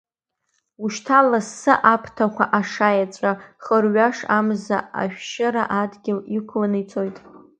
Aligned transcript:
Ушьҭа, 0.83 1.19
лассы 1.29 1.73
аԥҭақәа 1.93 2.45
ашаеҵәа 2.59 3.31
хырҩаш, 3.63 4.17
амза 4.37 4.77
ашәшьыра 5.01 5.63
адгьыл 5.81 6.19
иқәланы 6.37 6.79
ицоит. 6.83 7.17